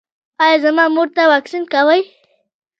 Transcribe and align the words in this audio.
ایا 0.43 0.57
زما 0.65 0.85
مور 0.95 1.07
ته 1.15 1.21
واکسین 1.33 1.63
کوئ؟ 1.73 2.01